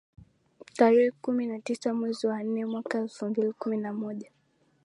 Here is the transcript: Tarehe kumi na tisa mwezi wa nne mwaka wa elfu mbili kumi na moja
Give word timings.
Tarehe 0.77 1.11
kumi 1.11 1.47
na 1.47 1.59
tisa 1.59 1.93
mwezi 1.93 2.27
wa 2.27 2.43
nne 2.43 2.65
mwaka 2.65 2.97
wa 2.97 3.03
elfu 3.03 3.25
mbili 3.25 3.53
kumi 3.53 3.77
na 3.77 3.93
moja 3.93 4.31